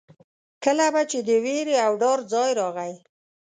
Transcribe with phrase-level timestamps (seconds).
[0.63, 2.93] کله به چې د وېرې او ډار ځای راغی.